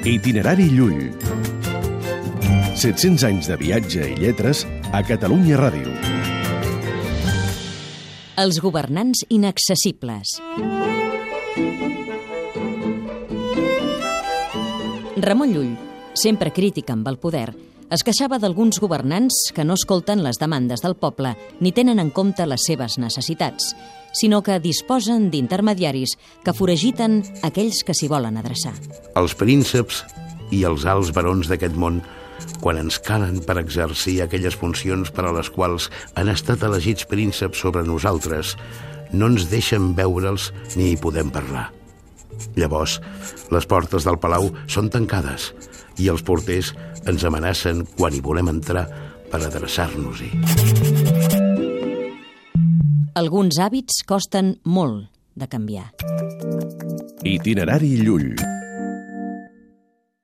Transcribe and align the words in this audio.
Itinerari 0.00 0.64
Llull. 0.72 1.10
700 2.72 3.20
anys 3.28 3.50
de 3.50 3.56
viatge 3.60 4.06
i 4.08 4.14
lletres 4.16 4.62
a 4.96 5.02
Catalunya 5.04 5.58
Ràdio. 5.60 5.92
Els 8.40 8.60
governants 8.64 9.26
inaccessibles. 9.28 10.32
Ramon 15.20 15.52
Llull, 15.52 15.74
sempre 16.16 16.48
crític 16.48 16.88
amb 16.96 17.12
el 17.12 17.20
poder, 17.20 17.50
es 17.90 18.04
queixava 18.06 18.38
d'alguns 18.38 18.78
governants 18.78 19.48
que 19.54 19.64
no 19.66 19.74
escolten 19.74 20.22
les 20.22 20.38
demandes 20.38 20.82
del 20.84 20.94
poble 20.94 21.34
ni 21.58 21.72
tenen 21.74 21.98
en 21.98 22.12
compte 22.14 22.46
les 22.46 22.62
seves 22.68 22.96
necessitats, 23.02 23.74
sinó 24.14 24.42
que 24.46 24.60
disposen 24.62 25.28
d'intermediaris 25.32 26.14
que 26.44 26.54
foragiten 26.54 27.20
aquells 27.46 27.82
que 27.86 27.94
s'hi 27.94 28.10
volen 28.10 28.38
adreçar. 28.38 28.76
Els 29.18 29.34
prínceps 29.34 30.04
i 30.54 30.62
els 30.66 30.86
alts 30.86 31.10
barons 31.14 31.50
d'aquest 31.50 31.74
món 31.74 32.00
quan 32.62 32.78
ens 32.80 33.00
calen 33.02 33.42
per 33.44 33.58
exercir 33.58 34.20
aquelles 34.22 34.56
funcions 34.56 35.10
per 35.10 35.26
a 35.26 35.34
les 35.34 35.50
quals 35.50 35.90
han 36.14 36.30
estat 36.32 36.62
elegits 36.66 37.10
prínceps 37.10 37.58
sobre 37.66 37.84
nosaltres, 37.84 38.54
no 39.12 39.32
ens 39.32 39.50
deixen 39.50 39.92
veure'ls 39.98 40.52
ni 40.76 40.92
hi 40.92 40.96
podem 41.00 41.34
parlar. 41.34 41.68
Llavors, 42.56 42.98
les 43.52 43.66
portes 43.66 44.06
del 44.06 44.18
palau 44.22 44.50
són 44.70 44.90
tancades 44.92 45.50
i 46.00 46.08
els 46.12 46.24
porters 46.26 46.72
ens 47.08 47.24
amenacen 47.24 47.84
quan 47.96 48.14
hi 48.14 48.22
volem 48.24 48.50
entrar 48.52 48.86
per 49.30 49.42
adreçar-nos-hi. 49.46 50.30
Alguns 53.20 53.58
hàbits 53.60 54.02
costen 54.08 54.54
molt 54.64 55.10
de 55.36 55.50
canviar. 55.50 55.90
Itinerari 57.26 57.96
Llull. 58.04 58.49